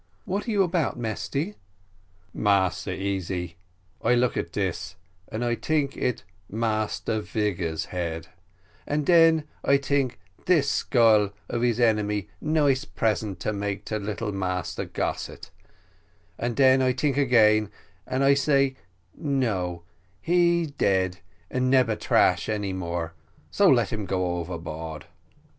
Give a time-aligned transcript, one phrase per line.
[0.25, 1.53] "What are you about, Mesty?"
[2.33, 3.57] "Massa Easy,
[4.03, 4.95] I look at dis,
[5.31, 8.29] and I tink it Massa Vigor's head,
[8.87, 10.13] and den I tink
[10.45, 15.51] dis skull of his enemy nice present make to little Massa Gossett;
[16.39, 17.69] and den I tink again,
[18.07, 18.75] and I say,
[19.15, 19.83] no,
[20.19, 21.19] he dead
[21.51, 23.13] and nebber thrash any more
[23.51, 25.05] so let him go overboard."